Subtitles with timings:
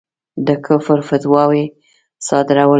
[0.47, 1.63] د کُفر فتواوې
[2.27, 2.69] صادرولې.